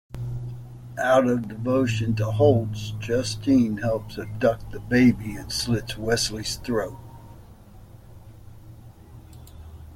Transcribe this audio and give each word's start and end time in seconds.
Out 0.97 1.27
of 1.27 1.47
devotion 1.47 2.15
to 2.15 2.31
Holtz, 2.31 2.93
Justine 2.97 3.77
helps 3.77 4.17
abduct 4.17 4.71
the 4.71 4.79
baby 4.79 5.35
and 5.35 5.51
slits 5.51 5.95
Wesley's 5.95 6.55
throat. 6.55 6.97